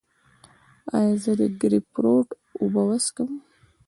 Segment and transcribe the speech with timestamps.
[0.97, 2.27] ایا زه د ګریپ فروټ
[2.61, 3.31] اوبه وڅښم؟